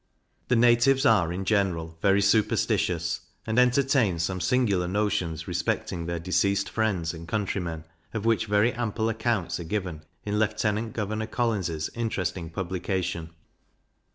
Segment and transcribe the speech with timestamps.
[0.47, 6.69] The natives are in general very superstitious, and entertain some singular notions respecting their deceased
[6.71, 12.49] friends and countrymen, of which very ample accounts are given in Lieutenant Governor Collins's interesting
[12.49, 13.29] publication.